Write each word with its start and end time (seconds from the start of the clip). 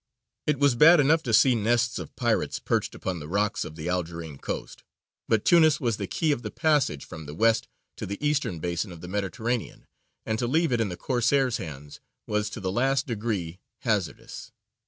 It 0.47 0.57
was 0.57 0.73
bad 0.73 0.99
enough 0.99 1.21
to 1.21 1.31
see 1.31 1.53
nests 1.53 1.99
of 1.99 2.15
pirates 2.15 2.57
perched 2.57 2.95
upon 2.95 3.19
the 3.19 3.27
rocks 3.27 3.63
of 3.63 3.75
the 3.75 3.87
Algerine 3.87 4.39
coast; 4.39 4.83
but 5.27 5.45
Tunis 5.45 5.79
was 5.79 5.97
the 5.97 6.07
key 6.07 6.31
of 6.31 6.41
the 6.41 6.49
passage 6.49 7.05
from 7.05 7.27
the 7.27 7.35
west 7.35 7.67
to 7.97 8.07
the 8.07 8.17
eastern 8.19 8.57
basin 8.57 8.91
of 8.91 9.01
the 9.01 9.07
Mediterranean, 9.07 9.85
and 10.25 10.39
to 10.39 10.47
leave 10.47 10.71
it 10.71 10.81
in 10.81 10.89
the 10.89 10.97
Corsairs' 10.97 11.57
hands 11.57 11.99
was 12.25 12.49
to 12.49 12.59
the 12.59 12.71
last 12.71 13.05
degree 13.05 13.59
hazardous. 13.81 14.51